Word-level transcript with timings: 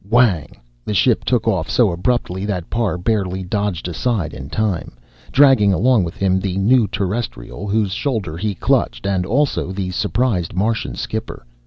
Whang!_ 0.09 0.57
The 0.83 0.95
ship 0.95 1.23
took 1.25 1.47
off 1.47 1.69
so 1.69 1.91
abruptly 1.91 2.43
that 2.45 2.71
Parr 2.71 2.97
barely 2.97 3.43
dodged 3.43 3.87
aside 3.87 4.33
in 4.33 4.49
time, 4.49 4.93
dragging 5.31 5.73
along 5.73 6.05
with 6.05 6.15
him 6.17 6.39
the 6.39 6.57
new 6.57 6.87
Terrestrial 6.87 7.67
whose 7.67 7.91
shoulder 7.91 8.35
he 8.35 8.55
clutched, 8.55 9.05
and 9.05 9.27
also 9.27 9.71
the 9.71 9.91
surprised 9.91 10.55
Martian 10.55 10.95
skipper. 10.95 11.45